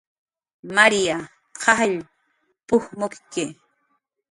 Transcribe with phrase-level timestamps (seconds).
[0.77, 1.17] "Marya
[1.63, 1.95] qajll
[2.67, 3.43] p""usmukki"